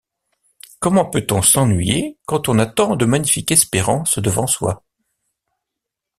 [0.79, 4.83] Comment peut-on s’ennuyer quand on a tant de magnifiques espérances devant soi...